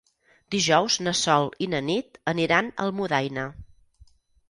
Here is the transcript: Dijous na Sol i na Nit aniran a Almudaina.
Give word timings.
Dijous 0.55 0.95
na 1.09 1.13
Sol 1.19 1.51
i 1.67 1.69
na 1.75 1.83
Nit 1.91 2.19
aniran 2.35 2.75
a 2.75 2.75
Almudaina. 2.89 3.49